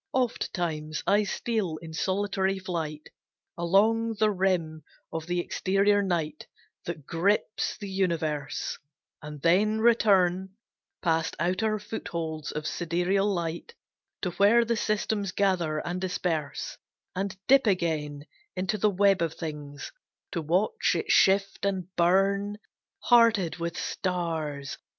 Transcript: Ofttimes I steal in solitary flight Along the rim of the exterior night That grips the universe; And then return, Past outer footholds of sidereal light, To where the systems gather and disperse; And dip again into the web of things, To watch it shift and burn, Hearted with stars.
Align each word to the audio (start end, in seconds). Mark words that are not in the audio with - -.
Ofttimes 0.15 1.03
I 1.05 1.25
steal 1.25 1.77
in 1.77 1.93
solitary 1.93 2.57
flight 2.57 3.09
Along 3.55 4.15
the 4.15 4.31
rim 4.31 4.81
of 5.13 5.27
the 5.27 5.39
exterior 5.39 6.01
night 6.01 6.47
That 6.85 7.05
grips 7.05 7.77
the 7.77 7.87
universe; 7.87 8.79
And 9.21 9.43
then 9.43 9.77
return, 9.79 10.55
Past 11.03 11.35
outer 11.37 11.77
footholds 11.77 12.51
of 12.51 12.65
sidereal 12.65 13.27
light, 13.31 13.75
To 14.23 14.31
where 14.31 14.65
the 14.65 14.75
systems 14.75 15.31
gather 15.31 15.77
and 15.85 16.01
disperse; 16.01 16.79
And 17.15 17.37
dip 17.45 17.67
again 17.67 18.25
into 18.55 18.79
the 18.79 18.89
web 18.89 19.21
of 19.21 19.35
things, 19.35 19.91
To 20.31 20.41
watch 20.41 20.95
it 20.95 21.11
shift 21.11 21.63
and 21.63 21.95
burn, 21.95 22.57
Hearted 23.01 23.57
with 23.57 23.77
stars. 23.77 24.79